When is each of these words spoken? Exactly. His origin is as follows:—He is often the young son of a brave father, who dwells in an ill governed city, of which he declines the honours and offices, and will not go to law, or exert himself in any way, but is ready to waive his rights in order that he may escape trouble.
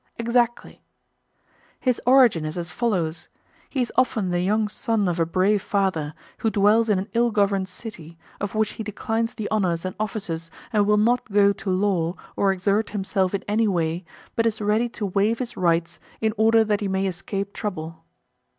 Exactly. 0.17 0.81
His 1.79 2.01
origin 2.07 2.43
is 2.43 2.57
as 2.57 2.71
follows:—He 2.71 3.83
is 3.83 3.93
often 3.95 4.31
the 4.31 4.41
young 4.41 4.67
son 4.67 5.07
of 5.07 5.19
a 5.19 5.27
brave 5.27 5.61
father, 5.61 6.15
who 6.39 6.49
dwells 6.49 6.89
in 6.89 6.97
an 6.97 7.07
ill 7.13 7.29
governed 7.29 7.67
city, 7.69 8.17
of 8.39 8.55
which 8.55 8.71
he 8.71 8.83
declines 8.83 9.35
the 9.35 9.47
honours 9.51 9.85
and 9.85 9.95
offices, 9.99 10.49
and 10.73 10.87
will 10.87 10.97
not 10.97 11.31
go 11.31 11.53
to 11.53 11.69
law, 11.69 12.15
or 12.35 12.51
exert 12.51 12.89
himself 12.89 13.35
in 13.35 13.45
any 13.47 13.67
way, 13.67 14.03
but 14.35 14.47
is 14.47 14.59
ready 14.59 14.89
to 14.89 15.05
waive 15.05 15.37
his 15.37 15.55
rights 15.55 15.99
in 16.19 16.33
order 16.35 16.63
that 16.63 16.81
he 16.81 16.87
may 16.87 17.05
escape 17.05 17.53
trouble. 17.53 18.03